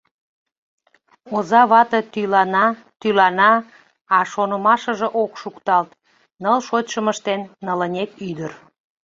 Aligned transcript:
Оза 1.35 1.61
вате 1.71 1.99
тӱлана, 2.13 2.65
тӱлана, 2.99 3.51
а 4.15 4.17
шонымашыже 4.31 5.07
ок 5.23 5.31
шукталт: 5.41 5.91
ныл 6.43 6.59
шочшым 6.67 7.05
ыштен— 7.13 7.41
нылынек 7.65 8.09
ӱдыр! 8.29 8.51